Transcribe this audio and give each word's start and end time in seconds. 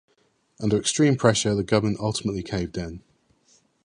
Under 0.59 0.77
extreme 0.77 1.15
pressure, 1.15 1.53
the 1.53 1.61
government 1.63 1.99
ultimately 1.99 2.41
caved 2.41 2.75
in. 2.75 3.03